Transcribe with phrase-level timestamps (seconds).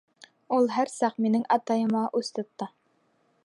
[0.59, 2.73] Ул һәр саҡ минең атайыма үс тотто.